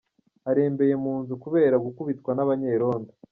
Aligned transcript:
Arembeye 0.49 0.93
mu 1.03 1.13
nzu 1.21 1.33
kubera 1.43 1.75
gukubitwa 1.85 2.31
n’abanyerondo 2.33 3.11